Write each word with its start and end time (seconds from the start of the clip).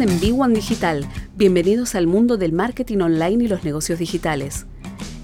En 0.00 0.20
B1 0.20 0.54
Digital. 0.54 1.08
Bienvenidos 1.34 1.96
al 1.96 2.06
mundo 2.06 2.36
del 2.36 2.52
marketing 2.52 2.98
online 2.98 3.44
y 3.44 3.48
los 3.48 3.64
negocios 3.64 3.98
digitales. 3.98 4.64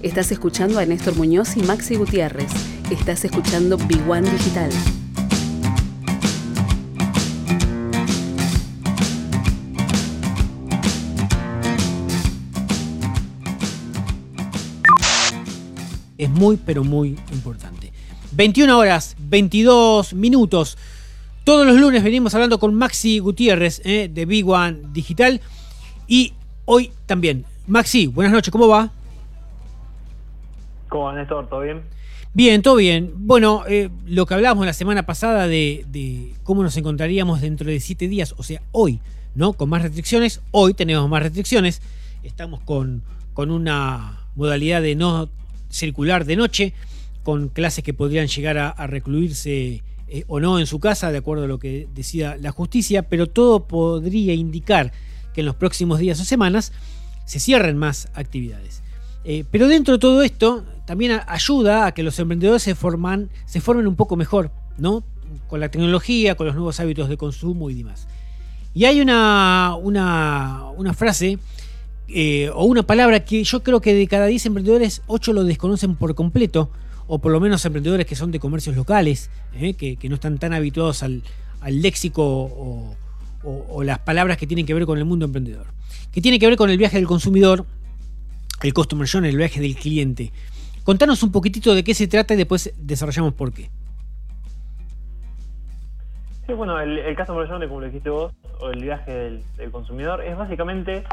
Estás 0.01 0.33
escuchando 0.33 0.79
a 0.79 0.85
Néstor 0.85 1.15
Muñoz 1.15 1.55
y 1.55 1.63
Maxi 1.63 1.95
Gutiérrez. 1.95 2.51
Estás 2.91 3.23
escuchando 3.23 3.77
B1 3.77 4.29
Digital. 4.29 4.69
Es 16.17 16.29
muy, 16.29 16.57
pero 16.57 16.83
muy 16.83 17.17
importante. 17.31 17.93
21 18.33 18.77
horas, 18.77 19.15
22 19.19 20.13
minutos. 20.13 20.77
Todos 21.45 21.67
los 21.67 21.79
lunes 21.79 22.03
venimos 22.03 22.33
hablando 22.33 22.57
con 22.57 22.73
Maxi 22.73 23.19
Gutiérrez 23.19 23.79
eh, 23.85 24.09
de 24.11 24.25
Big 24.25 24.49
One 24.49 24.79
Digital. 24.91 25.39
Y 26.07 26.33
hoy 26.65 26.91
también. 27.05 27.45
Maxi, 27.67 28.07
buenas 28.07 28.33
noches, 28.33 28.51
¿cómo 28.51 28.67
va? 28.67 28.91
¿Cómo 30.89 31.03
va, 31.03 31.13
Néstor? 31.13 31.47
¿Todo 31.47 31.59
bien? 31.59 31.83
Bien, 32.33 32.63
todo 32.63 32.77
bien. 32.77 33.13
Bueno, 33.15 33.63
eh, 33.67 33.91
lo 34.07 34.25
que 34.25 34.33
hablábamos 34.33 34.65
la 34.65 34.73
semana 34.73 35.05
pasada 35.05 35.47
de, 35.47 35.85
de, 35.91 36.33
cómo 36.41 36.63
nos 36.63 36.77
encontraríamos 36.77 37.41
dentro 37.41 37.69
de 37.69 37.79
siete 37.79 38.07
días, 38.07 38.33
o 38.37 38.41
sea, 38.41 38.63
hoy, 38.71 38.99
¿no? 39.35 39.53
Con 39.53 39.69
más 39.69 39.83
restricciones. 39.83 40.41
Hoy 40.49 40.73
tenemos 40.73 41.07
más 41.07 41.21
restricciones. 41.21 41.79
Estamos 42.23 42.59
con, 42.61 43.03
con 43.35 43.51
una 43.51 44.25
modalidad 44.33 44.81
de 44.81 44.95
no 44.95 45.29
circular 45.69 46.25
de 46.25 46.37
noche, 46.37 46.73
con 47.21 47.49
clases 47.49 47.83
que 47.83 47.93
podrían 47.93 48.25
llegar 48.25 48.57
a, 48.57 48.69
a 48.69 48.87
recluirse 48.87 49.83
eh, 50.07 50.23
o 50.27 50.39
no 50.39 50.59
en 50.59 50.67
su 50.67 50.79
casa, 50.79 51.11
de 51.11 51.17
acuerdo 51.17 51.45
a 51.45 51.47
lo 51.47 51.59
que 51.59 51.87
decida 51.93 52.37
la 52.37 52.51
justicia, 52.51 53.03
pero 53.03 53.27
todo 53.27 53.67
podría 53.67 54.33
indicar 54.33 54.91
que 55.33 55.41
en 55.41 55.45
los 55.45 55.55
próximos 55.55 55.99
días 55.99 56.19
o 56.19 56.25
semanas 56.25 56.71
se 57.25 57.39
cierren 57.39 57.77
más 57.77 58.07
actividades. 58.13 58.81
Eh, 59.23 59.43
pero 59.49 59.67
dentro 59.67 59.95
de 59.95 59.99
todo 59.99 60.21
esto, 60.21 60.63
también 60.85 61.19
ayuda 61.27 61.87
a 61.87 61.93
que 61.93 62.03
los 62.03 62.19
emprendedores 62.19 62.61
se, 62.61 62.75
forman, 62.75 63.29
se 63.45 63.59
formen 63.59 63.87
un 63.87 63.95
poco 63.95 64.15
mejor, 64.15 64.51
¿no? 64.77 65.03
Con 65.47 65.59
la 65.59 65.69
tecnología, 65.69 66.35
con 66.35 66.45
los 66.45 66.55
nuevos 66.55 66.79
hábitos 66.79 67.09
de 67.09 67.17
consumo 67.17 67.71
y 67.71 67.73
demás. 67.73 68.07
Y 68.75 68.85
hay 68.85 69.01
una, 69.01 69.75
una, 69.81 70.65
una 70.75 70.93
frase 70.93 71.39
eh, 72.07 72.51
o 72.53 72.65
una 72.65 72.83
palabra 72.83 73.25
que 73.25 73.43
yo 73.43 73.63
creo 73.63 73.81
que 73.81 73.95
de 73.95 74.07
cada 74.07 74.27
10 74.27 74.45
emprendedores, 74.45 75.01
8 75.07 75.33
lo 75.33 75.43
desconocen 75.43 75.95
por 75.95 76.13
completo, 76.13 76.69
o 77.07 77.19
por 77.19 77.31
lo 77.31 77.39
menos 77.39 77.65
emprendedores 77.65 78.05
que 78.05 78.15
son 78.15 78.31
de 78.31 78.39
comercios 78.39 78.75
locales, 78.75 79.29
eh, 79.53 79.73
que, 79.73 79.97
no 80.09 80.15
están 80.15 80.37
tan 80.37 80.53
habituados 80.53 81.03
al, 81.03 81.23
léxico 81.67 82.95
o, 83.43 83.83
las 83.83 83.99
palabras 83.99 84.37
que 84.37 84.47
tienen 84.47 84.65
que 84.65 84.73
ver 84.73 84.85
con 84.85 84.97
el 84.97 85.05
mundo 85.05 85.25
emprendedor. 85.25 85.67
Que 86.11 86.21
tiene 86.21 86.39
que 86.39 86.47
ver 86.47 86.55
con 86.55 86.69
el 86.69 86.77
viaje 86.77 86.97
del 86.97 87.05
consumidor, 87.05 87.65
el 88.63 88.73
customer 88.73 89.07
journey, 89.07 89.29
el 89.29 89.37
viaje 89.37 89.59
del 89.59 89.75
cliente. 89.75 90.31
Contanos 90.83 91.21
un 91.21 91.31
poquitito 91.31 91.75
de 91.75 91.83
qué 91.83 91.93
se 91.93 92.07
trata 92.07 92.33
y 92.33 92.37
después 92.37 92.73
desarrollamos 92.77 93.33
por 93.33 93.53
qué. 93.53 93.69
Sí, 96.47 96.53
bueno, 96.53 96.79
el, 96.79 96.99
el 96.99 97.15
customer 97.15 97.47
journey, 97.47 97.67
como 97.67 97.81
lo 97.81 97.87
dijiste 97.87 98.09
vos, 98.09 98.31
o 98.59 98.69
el 98.69 98.81
viaje 98.81 99.11
del, 99.57 99.71
consumidor, 99.71 100.21
es 100.21 100.37
básicamente 100.37 101.03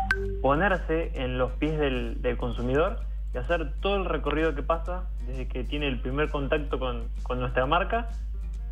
ponerse 0.40 1.10
en 1.14 1.38
los 1.38 1.52
pies 1.52 1.78
del 1.78 2.36
consumidor 2.38 3.00
y 3.34 3.38
hacer 3.38 3.72
todo 3.80 3.96
el 3.96 4.04
recorrido 4.04 4.54
que 4.54 4.62
pasa 4.62 5.04
desde 5.26 5.48
que 5.48 5.64
tiene 5.64 5.88
el 5.88 6.00
primer 6.00 6.30
contacto 6.30 6.78
con, 6.78 7.08
con 7.22 7.40
nuestra 7.40 7.66
marca 7.66 8.08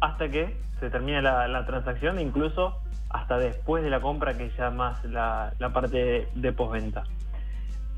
hasta 0.00 0.28
que 0.28 0.56
se 0.78 0.90
termina 0.90 1.20
la, 1.20 1.48
la, 1.48 1.66
transacción 1.66 2.18
incluso 2.18 2.78
hasta 3.10 3.38
después 3.38 3.82
de 3.82 3.90
la 3.90 4.00
compra 4.00 4.36
que 4.36 4.50
ya 4.56 4.70
más 4.70 5.04
la, 5.04 5.52
la 5.58 5.72
parte 5.72 6.28
de, 6.34 6.52
postventa. 6.52 7.04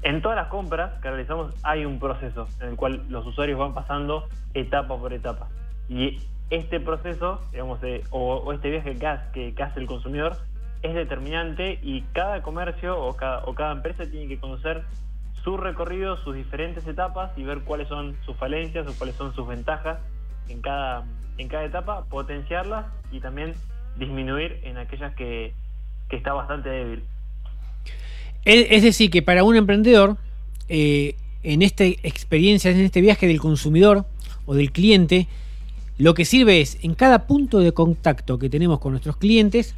En 0.03 0.21
todas 0.21 0.37
las 0.37 0.49
compras 0.49 1.01
que 1.01 1.09
realizamos 1.09 1.55
hay 1.63 1.85
un 1.85 2.01
proceso 2.01 2.49
en 2.61 2.71
el 2.71 2.77
cual 2.77 3.05
los 3.09 3.25
usuarios 3.27 3.59
van 3.59 3.73
pasando 3.73 4.29
etapa 4.55 4.97
por 4.97 5.13
etapa. 5.13 5.49
Y 5.89 6.19
este 6.51 6.81
proceso, 6.81 7.41
digamos, 7.53 7.81
de, 7.81 8.03
o, 8.11 8.37
o, 8.37 8.53
este 8.53 8.71
viaje 8.71 8.97
que 8.97 9.07
hace, 9.07 9.55
que 9.55 9.63
hace 9.63 9.81
el 9.81 9.87
consumidor 9.87 10.39
es 10.83 10.95
determinante 10.95 11.79
y 11.83 12.03
cada 12.13 12.43
comercio 12.43 12.99
o 13.01 13.15
cada, 13.17 13.45
o 13.45 13.55
cada 13.55 13.73
empresa 13.73 14.05
tiene 14.11 14.27
que 14.27 14.41
conocer 14.41 14.83
su 15.45 15.57
recorrido, 15.57 16.17
sus 16.19 16.35
diferentes 16.35 16.87
etapas 16.87 17.37
y 17.37 17.43
ver 17.43 17.61
cuáles 17.63 17.89
son 17.89 18.17
sus 18.25 18.37
falencias 18.37 18.87
o 18.87 18.95
cuáles 18.95 19.17
son 19.17 19.35
sus 19.35 19.47
ventajas 19.47 19.99
en 20.49 20.61
cada, 20.61 21.05
en 21.39 21.49
cada 21.49 21.65
etapa, 21.65 22.05
potenciarlas 22.05 22.87
y 23.11 23.21
también 23.21 23.55
disminuir 23.97 24.61
en 24.63 24.79
aquellas 24.79 25.15
que, 25.15 25.55
que 26.09 26.17
está 26.17 26.33
bastante 26.33 26.69
débil. 26.69 27.03
Es 28.45 28.83
decir, 28.83 29.11
que 29.11 29.23
para 29.23 29.45
un 29.45 29.55
emprendedor, 29.55 30.17
eh, 30.69 31.15
en 31.45 31.63
esta 31.63 31.85
experiencia, 31.85 32.73
en 32.73 32.81
este 32.81 33.01
viaje 33.01 33.29
del 33.29 33.41
consumidor 33.41 34.05
o 34.47 34.55
del 34.55 34.73
cliente, 34.73 35.29
lo 35.99 36.15
que 36.15 36.25
sirve 36.25 36.61
es, 36.61 36.79
en 36.83 36.95
cada 36.95 37.27
punto 37.29 37.61
de 37.61 37.73
contacto 37.73 38.39
que 38.39 38.51
tenemos 38.51 38.81
con 38.81 38.93
nuestros 38.93 39.17
clientes, 39.17 39.77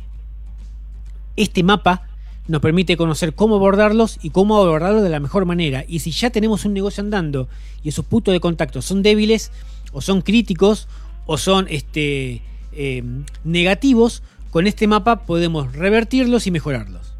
este 1.36 1.62
mapa 1.62 2.06
nos 2.46 2.60
permite 2.60 2.96
conocer 2.96 3.34
cómo 3.34 3.56
abordarlos 3.56 4.18
y 4.22 4.30
cómo 4.30 4.56
abordarlos 4.56 5.02
de 5.02 5.08
la 5.08 5.20
mejor 5.20 5.46
manera. 5.46 5.84
Y 5.86 6.00
si 6.00 6.10
ya 6.10 6.30
tenemos 6.30 6.64
un 6.64 6.74
negocio 6.74 7.02
andando 7.02 7.48
y 7.82 7.88
esos 7.88 8.04
puntos 8.04 8.32
de 8.32 8.40
contacto 8.40 8.82
son 8.82 9.02
débiles 9.02 9.50
o 9.92 10.00
son 10.00 10.20
críticos 10.22 10.88
o 11.26 11.38
son 11.38 11.66
este, 11.70 12.42
eh, 12.72 13.02
negativos, 13.44 14.22
con 14.50 14.66
este 14.66 14.86
mapa 14.86 15.24
podemos 15.24 15.74
revertirlos 15.74 16.46
y 16.46 16.50
mejorarlos. 16.50 17.14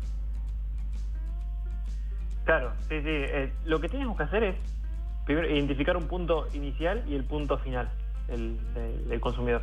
Claro, 2.44 2.72
sí, 2.88 2.96
sí. 3.00 3.06
Eh, 3.06 3.52
lo 3.64 3.80
que 3.80 3.88
tenemos 3.88 4.16
que 4.16 4.24
hacer 4.24 4.42
es 4.44 4.56
primero 5.24 5.50
identificar 5.50 5.96
un 5.96 6.06
punto 6.06 6.46
inicial 6.52 7.02
y 7.08 7.14
el 7.14 7.24
punto 7.24 7.58
final 7.58 7.88
del, 8.28 9.20
consumidor 9.20 9.62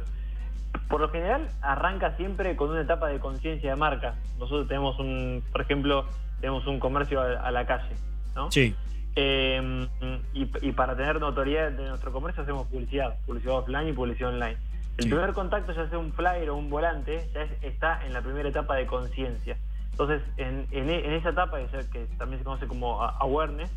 por 0.87 1.01
lo 1.01 1.09
general 1.09 1.47
arranca 1.61 2.15
siempre 2.17 2.55
con 2.55 2.69
una 2.69 2.81
etapa 2.81 3.07
de 3.07 3.19
conciencia 3.19 3.71
de 3.71 3.75
marca. 3.75 4.15
Nosotros 4.39 4.67
tenemos 4.67 4.99
un, 4.99 5.43
por 5.51 5.61
ejemplo, 5.61 6.05
tenemos 6.39 6.65
un 6.67 6.79
comercio 6.79 7.21
a, 7.21 7.33
a 7.39 7.51
la 7.51 7.65
calle, 7.65 7.95
¿no? 8.35 8.51
Sí. 8.51 8.75
Eh, 9.15 9.87
y, 10.33 10.49
y, 10.61 10.71
para 10.71 10.95
tener 10.95 11.19
notoriedad 11.19 11.71
de 11.71 11.89
nuestro 11.89 12.13
comercio 12.13 12.43
hacemos 12.43 12.67
publicidad, 12.67 13.17
publicidad 13.25 13.57
offline 13.57 13.89
y 13.89 13.93
publicidad 13.93 14.29
online. 14.29 14.57
El 14.97 15.03
sí. 15.03 15.09
primer 15.09 15.33
contacto, 15.33 15.73
ya 15.73 15.89
sea 15.89 15.97
un 15.97 16.13
flyer 16.13 16.49
o 16.49 16.55
un 16.55 16.69
volante, 16.69 17.29
ya 17.33 17.41
es, 17.41 17.51
está 17.61 18.05
en 18.05 18.13
la 18.13 18.21
primera 18.21 18.47
etapa 18.47 18.75
de 18.75 18.85
conciencia. 18.85 19.57
Entonces, 19.91 20.21
en, 20.37 20.67
en, 20.71 20.89
en, 20.89 21.11
esa 21.11 21.29
etapa, 21.29 21.59
que 21.91 22.05
también 22.17 22.39
se 22.39 22.45
conoce 22.45 22.67
como 22.67 23.01
awareness, 23.01 23.69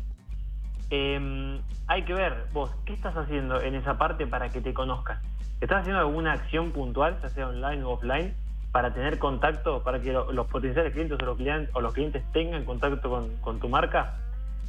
eh, 0.89 1.59
hay 1.87 2.03
que 2.03 2.13
ver 2.13 2.47
vos, 2.53 2.71
¿qué 2.85 2.93
estás 2.93 3.15
haciendo 3.15 3.61
en 3.61 3.75
esa 3.75 3.97
parte 3.97 4.27
para 4.27 4.49
que 4.49 4.61
te 4.61 4.73
conozcan? 4.73 5.19
¿Estás 5.61 5.81
haciendo 5.81 5.99
alguna 5.99 6.33
acción 6.33 6.71
puntual, 6.71 7.17
ya 7.21 7.29
sea 7.29 7.47
online 7.47 7.83
o 7.83 7.91
offline, 7.91 8.33
para 8.71 8.93
tener 8.93 9.19
contacto, 9.19 9.83
para 9.83 10.01
que 10.01 10.11
lo, 10.11 10.31
los 10.31 10.47
potenciales 10.47 10.93
clientes 10.93 11.17
o 11.21 11.25
los 11.25 11.37
clientes, 11.37 11.73
o 11.73 11.81
los 11.81 11.93
clientes 11.93 12.23
tengan 12.33 12.65
contacto 12.65 13.09
con, 13.41 13.59
tu 13.59 13.69
marca? 13.69 14.15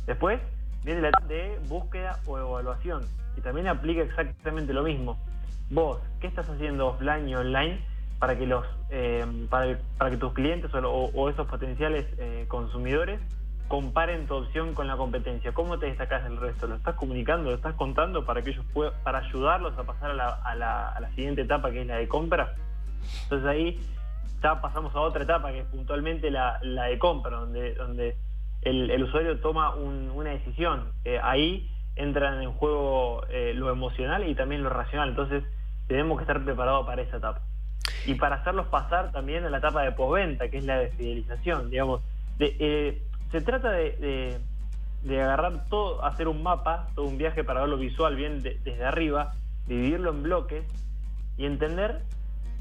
Después 0.07 0.41
viene 0.85 1.01
la 1.01 1.11
de 1.27 1.59
búsqueda 1.69 2.21
o 2.27 2.39
evaluación 2.39 3.03
y 3.37 3.41
también 3.41 3.67
aplica 3.67 4.03
exactamente 4.03 4.73
lo 4.73 4.85
mismo. 4.85 5.19
Vos, 5.71 5.99
¿qué 6.21 6.29
estás 6.29 6.49
haciendo 6.49 6.89
offline 6.89 7.29
y 7.29 7.35
online 7.35 7.81
para 8.21 8.39
que 8.39 8.47
los 8.47 8.65
eh, 8.91 9.27
para, 9.51 9.77
que 10.11 10.17
tus 10.17 10.33
clientes 10.33 10.71
o 10.73 11.29
esos 11.29 11.47
potenciales 11.49 12.07
eh, 12.19 12.45
consumidores 12.49 13.21
comparen 13.69 14.27
tu 14.27 14.35
opción 14.35 14.75
con 14.75 14.87
la 14.87 14.97
competencia. 14.97 15.53
¿Cómo 15.53 15.79
te 15.79 15.87
destacas 15.87 16.25
del 16.25 16.37
resto? 16.37 16.67
¿Lo 16.67 16.77
estás 16.77 16.95
comunicando? 16.95 17.51
¿Lo 17.51 17.57
estás 17.57 17.75
contando 17.75 18.25
para 18.25 18.43
que 18.43 18.51
ellos 18.51 18.65
puedan, 18.73 18.95
para 19.03 19.19
ayudarlos 19.19 19.77
a 19.79 19.85
pasar 19.85 20.11
a 20.11 20.15
la, 20.15 20.29
a, 20.29 20.55
la, 20.55 20.89
a 20.91 21.01
la, 21.01 21.09
siguiente 21.11 21.43
etapa 21.43 21.71
que 21.71 21.83
es 21.83 21.87
la 21.87 21.97
de 21.97 22.09
compra? 22.09 22.55
Entonces 23.25 23.49
ahí 23.49 23.81
ya 24.43 24.61
pasamos 24.61 24.95
a 24.95 25.01
otra 25.01 25.25
etapa 25.25 25.51
que 25.51 25.61
es 25.61 25.67
puntualmente 25.67 26.31
la, 26.31 26.59
la 26.63 26.85
de 26.85 26.99
compra, 26.99 27.37
donde, 27.39 27.75
donde 27.75 28.17
el, 28.63 28.91
el 28.91 29.03
usuario 29.03 29.41
toma 29.41 29.75
un, 29.75 30.11
una 30.11 30.31
decisión. 30.31 30.93
Eh, 31.05 31.19
ahí 31.23 31.71
entran 31.97 32.43
en 32.43 32.53
juego 32.53 33.25
eh, 33.29 33.53
lo 33.55 33.71
emocional 33.71 34.29
y 34.29 34.35
también 34.35 34.63
lo 34.63 34.71
racional. 34.71 35.09
Entonces 35.09 35.45
tenemos 35.89 36.19
que 36.19 36.23
estar 36.23 36.45
preparados 36.45 36.87
para 36.87 37.03
esa 37.03 37.17
etapa. 37.17 37.41
Y 38.07 38.15
para 38.15 38.37
hacerlos 38.37 38.67
pasar 38.67 39.13
también 39.13 39.45
a 39.45 39.51
la 39.51 39.59
etapa 39.59 39.83
de 39.83 39.93
postventa, 39.93 40.49
que 40.49 40.59
es 40.59 40.65
la 40.65 40.79
de 40.79 40.89
fidelización, 40.91 41.71
digamos. 41.71 42.03
De, 42.39 42.57
eh, 42.59 43.03
se 43.31 43.41
trata 43.41 43.71
de, 43.71 43.93
de, 43.93 44.39
de, 45.03 45.23
agarrar 45.23 45.69
todo, 45.69 46.05
hacer 46.05 46.29
un 46.29 46.43
mapa, 46.43 46.89
todo 46.95 47.07
un 47.07 47.19
viaje 47.19 47.45
para 47.45 47.61
verlo 47.61 47.77
visual 47.77 48.17
bien 48.17 48.43
de, 48.43 48.59
desde 48.65 48.85
arriba, 48.85 49.35
dividirlo 49.67 50.11
en 50.11 50.23
bloques 50.23 50.65
y 51.37 51.47
entender 51.47 52.03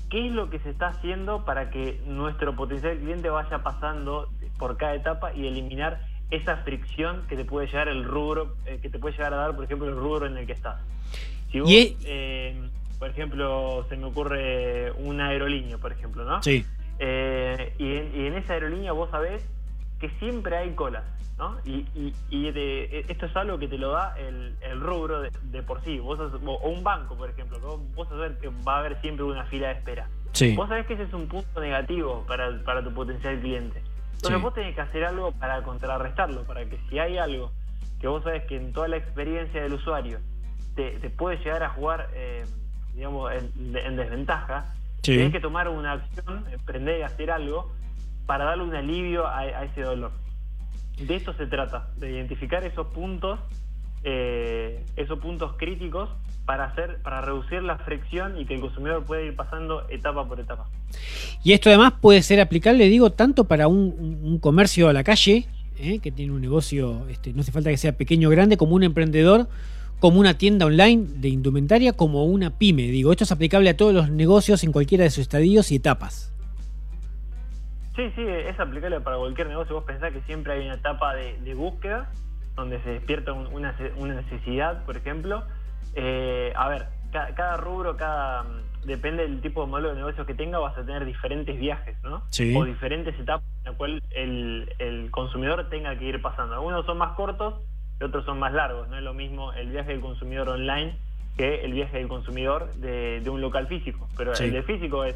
qué 0.10 0.28
es 0.28 0.34
lo 0.34 0.50
que 0.50 0.60
se 0.60 0.70
está 0.70 0.88
haciendo 0.88 1.46
para 1.46 1.70
que 1.70 2.02
nuestro 2.06 2.56
potencial 2.56 2.98
cliente 2.98 3.30
vaya 3.30 3.64
pasando 3.64 4.30
por 4.58 4.78
cada 4.78 4.96
etapa 4.96 5.34
y 5.34 5.48
eliminar 5.48 6.02
esa 6.32 6.58
fricción 6.58 7.24
que 7.28 7.36
te 7.36 7.46
puede 7.46 7.68
llegar 7.68 7.88
el 7.88 8.04
rubro, 8.04 8.56
eh, 8.66 8.80
que 8.82 8.90
te 8.90 9.00
puede 9.00 9.16
llegar 9.16 9.34
a 9.34 9.38
dar, 9.38 9.56
por 9.56 9.66
ejemplo, 9.66 9.88
el 9.88 9.96
rubro 9.96 10.26
en 10.26 10.38
el 10.38 10.46
que 10.46 10.54
estás. 10.54 10.82
Si 11.52 11.60
vos, 11.60 11.70
eh, 11.72 12.70
por 12.98 13.10
ejemplo, 13.10 13.86
se 13.90 13.96
me 13.96 14.06
ocurre 14.06 14.92
una 14.94 15.28
aerolínea, 15.28 15.78
por 15.78 15.92
ejemplo, 15.92 16.24
¿no? 16.24 16.42
Sí 16.42 16.66
Eh, 17.00 17.74
y, 17.78 18.26
en, 18.26 18.34
esa 18.36 18.54
aerolínea 18.54 18.94
vos 18.94 19.10
sabés 19.12 19.44
que 20.00 20.10
siempre 20.20 20.58
hay 20.58 20.72
colas, 20.72 21.04
¿no? 21.38 21.58
Y, 21.66 22.14
esto 23.10 23.26
es 23.26 23.36
algo 23.36 23.58
que 23.58 23.68
te 23.68 23.78
lo 23.78 23.92
da 23.92 24.16
el, 24.18 24.80
rubro 24.80 25.22
de, 25.22 25.64
por 25.64 25.84
sí. 25.84 26.00
Vos 26.00 26.20
o 26.20 26.70
un 26.70 26.84
banco, 26.84 27.16
por 27.16 27.30
ejemplo, 27.30 27.60
vos 27.96 28.08
sabés 28.10 28.38
que 28.40 28.50
va 28.68 28.76
a 28.76 28.80
haber 28.80 29.00
siempre 29.02 29.24
una 29.24 29.46
fila 29.46 29.68
de 29.70 29.74
espera. 29.76 30.08
Vos 30.56 30.68
sabés 30.68 30.86
que 30.86 30.94
ese 30.94 31.04
es 31.04 31.14
un 31.14 31.28
punto 31.28 31.62
negativo 31.62 32.26
para, 32.28 32.62
para 32.64 32.84
tu 32.84 32.94
potencial 32.94 33.40
cliente. 33.40 33.82
Entonces 34.16 34.42
vos 34.42 34.54
tenés 34.54 34.76
que 34.76 34.82
hacer 34.82 35.06
algo 35.06 35.32
para 35.34 35.62
contrarrestarlo, 35.64 36.44
para 36.44 36.66
que 36.66 36.80
si 36.90 37.00
hay 37.00 37.18
algo 37.18 37.52
que 38.00 38.08
vos 38.08 38.24
sabés 38.24 38.44
que 38.46 38.58
en 38.58 38.74
toda 38.74 38.88
la 38.88 38.98
experiencia 38.98 39.62
del 39.62 39.74
usuario 39.74 40.20
te, 40.76 40.92
puede 41.10 41.38
llegar 41.38 41.64
a 41.64 41.70
jugar, 41.70 42.10
eh, 42.14 42.46
digamos, 42.94 43.32
en, 43.32 43.96
desventaja, 43.96 44.74
tenés 45.02 45.32
que 45.32 45.40
tomar 45.40 45.70
una 45.70 45.94
acción, 45.94 46.46
emprender 46.52 47.00
y 47.00 47.04
hacer 47.04 47.32
algo 47.32 47.72
para 48.26 48.46
darle 48.46 48.64
un 48.64 48.76
alivio 48.76 49.28
a, 49.28 49.64
ese 49.66 49.82
dolor. 49.82 50.12
De 50.98 51.16
esto 51.16 51.34
se 51.34 51.46
trata, 51.48 51.90
de 51.98 52.12
identificar 52.12 52.64
esos 52.64 52.88
puntos, 52.88 53.40
eh, 54.04 54.84
esos 54.96 55.20
puntos 55.20 55.54
críticos 55.58 56.10
para 56.46 56.66
hacer, 56.66 57.02
para 57.02 57.22
reducir 57.22 57.64
la 57.64 57.78
fricción 57.80 58.40
y 58.40 58.46
que 58.46 58.56
el 58.56 58.62
consumidor 58.62 59.04
pueda 59.04 59.24
ir 59.24 59.36
pasando 59.36 59.88
etapa 59.90 60.28
por 60.28 60.40
etapa. 60.40 60.68
Y 61.44 61.54
esto 61.54 61.70
además 61.70 61.94
puede 62.00 62.22
ser 62.22 62.40
aplicable, 62.40 62.88
digo, 62.88 63.12
tanto 63.12 63.46
para 63.46 63.68
un, 63.68 64.40
comercio 64.40 64.88
a 64.88 64.94
la 64.94 65.04
calle, 65.04 65.48
¿eh? 65.80 66.00
que 66.00 66.12
tiene 66.12 66.32
un 66.32 66.42
negocio, 66.42 67.08
este, 67.10 67.34
no 67.34 67.42
hace 67.42 67.52
falta 67.52 67.70
que 67.70 67.78
sea 67.78 67.98
pequeño 67.98 68.30
o 68.30 68.32
grande, 68.32 68.58
como 68.58 68.76
un 68.76 68.84
emprendedor, 68.84 69.48
como 70.00 70.20
una 70.20 70.38
tienda 70.38 70.66
online 70.66 71.06
de 71.18 71.30
indumentaria, 71.30 71.94
como 71.94 72.26
una 72.26 72.58
pyme. 72.58 72.84
Digo, 72.84 73.12
esto 73.12 73.24
es 73.24 73.32
aplicable 73.32 73.70
a 73.70 73.78
todos 73.78 73.94
los 73.94 74.10
negocios 74.10 74.64
en 74.64 74.72
cualquiera 74.72 75.04
de 75.04 75.10
sus 75.10 75.24
estadios 75.24 75.72
y 75.72 75.76
etapas. 75.76 76.35
Sí, 77.96 78.12
sí, 78.16 78.26
es 78.28 78.60
aplicable 78.60 79.00
para 79.02 79.18
cualquier 79.18 79.48
negocio. 79.48 79.76
Vos 79.76 79.86
pensás 79.86 80.12
que 80.12 80.22
siempre 80.22 80.54
hay 80.54 80.66
una 80.66 80.76
etapa 80.76 81.16
de, 81.16 81.54
búsqueda, 81.54 82.12
donde 82.56 82.82
se 82.84 82.90
despierta 82.92 83.34
una, 83.34 83.74
necesidad, 83.98 84.84
por 84.86 84.98
ejemplo. 84.98 85.44
Eh, 85.94 86.52
a 86.56 86.68
ver, 86.68 86.88
cada 87.12 87.58
rubro, 87.58 87.96
cada 87.96 88.46
depende 88.86 89.24
del 89.24 89.42
tipo 89.42 89.62
de 89.62 89.68
modelo 89.68 89.90
de 89.90 89.96
negocio 89.96 90.26
que 90.26 90.34
tenga, 90.34 90.60
vas 90.60 90.78
a 90.78 90.86
tener 90.86 91.06
diferentes 91.06 91.58
viajes, 91.58 91.98
¿no? 92.04 92.24
O 92.56 92.66
diferentes 92.66 93.18
etapas 93.20 93.46
en 93.60 93.66
las 93.66 93.76
cuales 93.76 94.04
el, 94.12 95.10
consumidor 95.12 95.70
tenga 95.70 95.98
que 95.98 96.06
ir 96.06 96.22
pasando. 96.22 96.56
Algunos 96.56 96.86
son 96.86 96.98
más 96.98 97.14
cortos 97.14 97.56
y 98.00 98.04
otros 98.04 98.26
son 98.26 98.40
más 98.40 98.54
largos. 98.54 98.88
No 98.90 98.98
es 98.98 99.04
lo 99.04 99.14
mismo 99.14 99.54
el 99.54 99.70
viaje 99.70 99.92
del 99.92 100.02
consumidor 100.02 100.50
online 100.50 100.98
que 101.38 101.66
el 101.66 101.74
viaje 101.74 101.98
del 101.98 102.08
consumidor 102.08 102.74
de, 102.76 103.22
un 103.30 103.42
local 103.42 103.68
físico. 103.68 104.08
Pero 104.18 104.34
el 104.34 104.52
de 104.52 104.64
físico 104.64 105.04
es 105.04 105.16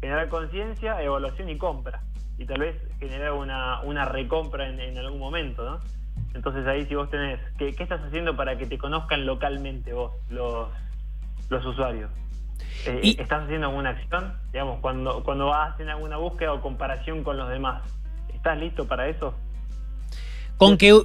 generar 0.00 0.28
conciencia, 0.28 1.02
evaluación 1.02 1.48
y 1.48 1.58
compra. 1.58 2.02
Y 2.38 2.46
tal 2.46 2.60
vez 2.60 2.76
generar 3.00 3.32
una, 3.32 3.80
una 3.82 4.04
recompra 4.04 4.68
en, 4.68 4.96
algún 4.96 5.18
momento, 5.18 5.64
¿no? 5.64 5.80
Entonces 6.34 6.66
ahí 6.66 6.86
si 6.86 6.94
vos 6.94 7.10
tenés, 7.10 7.40
¿qué, 7.58 7.74
¿qué, 7.74 7.82
estás 7.82 8.00
haciendo 8.02 8.36
para 8.36 8.56
que 8.56 8.66
te 8.66 8.78
conozcan 8.78 9.26
localmente 9.26 9.92
vos, 9.92 10.12
los, 10.30 10.68
los 11.48 11.66
usuarios? 11.66 12.10
Eh, 12.86 13.16
¿Estás 13.18 13.44
haciendo 13.44 13.68
alguna 13.68 13.90
acción? 13.90 14.34
Digamos, 14.52 14.80
cuando, 14.80 15.22
cuando 15.24 15.52
hacer 15.52 15.88
alguna 15.88 16.16
búsqueda 16.16 16.52
o 16.52 16.60
comparación 16.60 17.24
con 17.24 17.36
los 17.36 17.48
demás, 17.48 17.82
¿estás 18.32 18.58
listo 18.58 18.86
para 18.86 19.08
eso? 19.08 19.34
Con 20.56 20.76
que, 20.76 21.00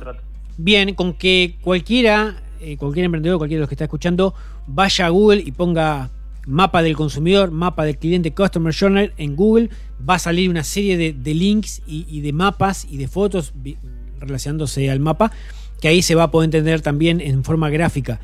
bien, 0.57 0.94
con 0.96 1.13
que 1.13 1.57
cualquiera, 1.62 2.36
eh, 2.60 2.78
cualquier 2.78 3.06
emprendedor, 3.06 3.38
cualquiera 3.38 3.60
de 3.60 3.62
los 3.62 3.69
que 3.69 3.75
está 3.75 3.86
escuchando, 3.86 4.34
vaya 4.68 5.07
a 5.07 5.10
Google 5.10 5.42
y 5.46 5.51
ponga 5.51 6.10
mapa 6.45 6.81
del 6.81 6.95
consumidor, 6.95 7.51
mapa 7.51 7.86
del 7.86 7.98
cliente, 7.98 8.34
Customer 8.34 8.74
Journal 8.74 9.13
en 9.18 9.36
Google, 9.36 9.69
va 10.07 10.16
a 10.16 10.19
salir 10.19 10.50
una 10.50 10.63
serie 10.63 10.98
de, 10.98 11.34
links 11.34 11.81
y, 11.88 12.22
de 12.22 12.34
mapas 12.34 12.86
y 12.90 12.98
de 12.98 13.07
fotos 13.07 13.54
relacionándose 14.19 14.90
al 14.90 15.00
mapa, 15.00 15.31
que 15.81 15.88
ahí 15.88 16.01
se 16.01 16.16
va 16.16 16.24
a 16.24 16.31
poder 16.31 16.48
entender 16.48 16.81
también 16.81 17.22
en 17.22 17.44
forma 17.44 17.69
gráfica. 17.69 18.19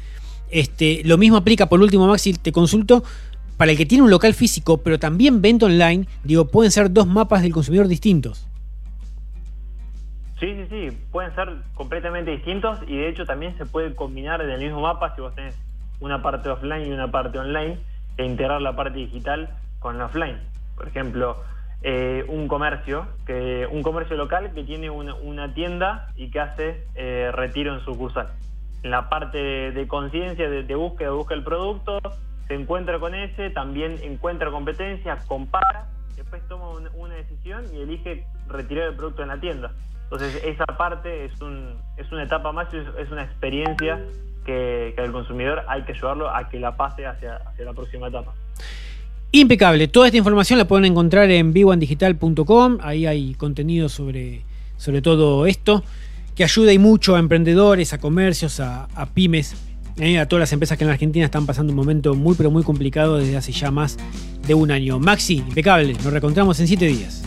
Este, 0.49 1.01
lo 1.05 1.17
mismo 1.17 1.37
aplica, 1.37 1.67
por 1.67 1.79
último, 1.79 2.07
Maxi, 2.07 2.33
te 2.33 2.51
consulto, 2.51 3.03
para 3.57 3.71
el 3.71 3.77
que 3.77 3.85
tiene 3.85 4.03
un 4.03 4.09
local 4.09 4.33
físico, 4.33 4.77
pero 4.77 4.99
también 4.99 5.41
venta 5.41 5.65
online, 5.65 6.07
digo, 6.23 6.45
pueden 6.45 6.71
ser 6.71 6.91
dos 6.91 7.07
mapas 7.07 7.41
del 7.41 7.51
consumidor 7.51 7.87
distintos. 7.87 8.47
Sí, 10.39 10.47
sí, 10.55 10.67
sí, 10.69 10.97
pueden 11.11 11.35
ser 11.35 11.49
completamente 11.73 12.31
distintos 12.31 12.79
y 12.87 12.95
de 12.95 13.09
hecho 13.09 13.25
también 13.25 13.57
se 13.57 13.65
puede 13.65 13.93
combinar 13.93 14.41
en 14.41 14.49
el 14.49 14.61
mismo 14.61 14.79
mapa 14.79 15.13
si 15.13 15.19
vos 15.19 15.35
tenés 15.35 15.53
una 15.99 16.21
parte 16.21 16.47
offline 16.47 16.87
y 16.87 16.91
una 16.91 17.11
parte 17.11 17.37
online 17.37 17.77
e 18.19 18.25
integrar 18.25 18.61
la 18.61 18.75
parte 18.75 18.99
digital 18.99 19.49
con 19.79 19.97
la 19.97 20.05
offline. 20.05 20.37
Por 20.75 20.89
ejemplo, 20.89 21.37
eh, 21.81 22.25
un 22.27 22.49
comercio, 22.49 23.07
un 23.71 23.81
comercio 23.81 24.17
local 24.17 24.51
que 24.53 24.63
tiene 24.65 24.89
una, 24.89 25.53
tienda 25.53 26.09
y 26.17 26.29
que 26.29 26.39
hace 26.41 26.83
eh, 26.95 27.31
retiro 27.33 27.73
en 27.73 27.79
sucursal 27.85 28.27
en 28.83 28.91
la 28.91 29.09
parte 29.09 29.37
de, 29.71 29.87
conciencia, 29.87 30.49
de, 30.49 30.75
búsqueda, 30.75 31.11
busca 31.11 31.33
el 31.33 31.43
producto, 31.43 31.99
se 32.47 32.55
encuentra 32.55 32.99
con 32.99 33.13
ese, 33.13 33.49
también 33.49 33.97
encuentra 34.03 34.51
competencia, 34.51 35.17
compara, 35.27 35.87
después 36.15 36.41
toma 36.47 36.69
una 36.93 37.15
decisión 37.15 37.65
y 37.73 37.81
elige 37.81 38.25
retirar 38.47 38.89
el 38.89 38.95
producto 38.95 39.21
en 39.21 39.29
la 39.29 39.39
tienda. 39.39 39.71
Entonces 40.03 40.43
esa 40.45 40.65
parte 40.65 41.25
es, 41.25 41.41
un, 41.41 41.77
es 41.97 42.09
una 42.11 42.23
etapa 42.23 42.51
más, 42.51 42.73
es 42.73 43.11
una 43.11 43.23
experiencia 43.23 43.99
que, 44.49 44.93
que, 44.95 45.01
al 45.01 45.11
consumidor 45.11 45.63
hay 45.67 45.83
que 45.83 45.91
ayudarlo 45.91 46.33
a 46.33 46.49
que 46.49 46.59
la 46.59 46.75
pase 46.75 47.05
hacia, 47.05 47.35
hacia 47.35 47.65
la 47.65 47.73
próxima 47.73 48.07
etapa. 48.07 48.33
Impecable. 49.31 49.87
Toda 49.87 50.07
esta 50.07 50.17
información 50.17 50.57
la 50.57 50.65
pueden 50.65 50.85
encontrar 50.85 51.29
en 51.29 51.53
viwandigital.com. 51.53 52.79
Ahí 52.81 53.05
hay 53.05 53.35
contenido 53.35 53.87
sobre, 53.87 54.41
sobre 54.77 55.01
todo 55.01 55.45
esto 55.45 55.83
que 56.35 56.43
ayuda 56.43 56.73
y 56.73 56.79
mucho 56.79 57.15
a 57.15 57.19
emprendedores, 57.19 57.93
a 57.93 57.99
comercios, 57.99 58.59
a, 58.59 58.87
pymes, 59.13 59.55
eh, 59.97 60.17
a 60.17 60.27
todas 60.27 60.39
las 60.39 60.53
empresas 60.53 60.77
que 60.77 60.85
en 60.85 60.87
la 60.87 60.93
Argentina 60.93 61.25
están 61.25 61.45
pasando 61.45 61.71
un 61.71 61.75
momento 61.77 62.15
muy 62.15 62.33
pero 62.35 62.49
muy 62.49 62.63
complicado 62.63 63.17
desde 63.17 63.37
hace 63.37 63.51
ya 63.51 63.71
más 63.71 63.97
de 64.47 64.53
un 64.53 64.71
año. 64.71 64.99
Maxi, 64.99 65.35
impecable, 65.35 65.93
nos 65.93 66.05
reencontramos 66.05 66.59
en 66.61 66.67
siete 66.67 66.87
días. 66.87 67.23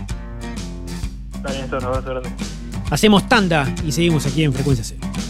Hacemos 2.91 3.29
tanda 3.29 3.73
y 3.87 3.93
seguimos 3.93 4.27
aquí 4.27 4.45
en 4.45 4.53
Frecuencia 4.53 4.85
C. 4.85 5.22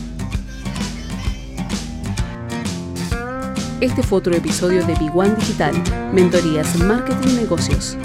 Este 3.83 4.01
fue 4.05 4.19
otro 4.19 4.33
episodio 4.33 4.87
de 4.87 4.95
Big 4.95 5.11
One 5.13 5.35
Digital, 5.35 5.75
Mentorías 6.15 6.79
Marketing 6.79 7.35
Negocios. 7.35 7.97